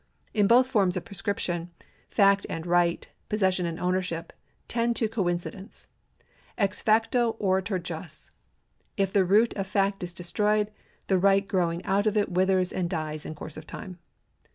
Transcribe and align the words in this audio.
In 0.33 0.47
both 0.47 0.65
forms 0.65 0.97
of 0.97 1.05
prescription, 1.05 1.69
fact 2.09 2.47
and 2.49 2.65
right, 2.65 3.07
possession 3.29 3.67
and 3.67 3.79
ownership, 3.79 4.33
tend 4.67 4.95
to 4.95 5.07
coincidence. 5.07 5.89
Ex 6.57 6.81
facto 6.81 7.33
oritur 7.39 7.77
jus. 7.83 8.31
If 8.97 9.13
the 9.13 9.25
root 9.25 9.53
of 9.53 9.67
fact 9.67 10.01
is 10.01 10.15
destroyed, 10.15 10.71
the 11.05 11.19
right 11.19 11.47
growing 11.47 11.85
out 11.85 12.07
of 12.07 12.17
it 12.17 12.31
withers 12.31 12.73
and 12.73 12.89
dies 12.89 13.27
in 13.27 13.35
course 13.35 13.57
of 13.57 13.67
time. 13.67 13.99